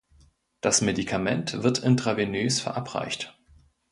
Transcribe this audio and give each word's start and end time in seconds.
Das 0.61 0.81
Medikament 0.81 1.61
wird 1.61 1.77
intravenös 1.83 2.59
verabreicht. 2.59 3.37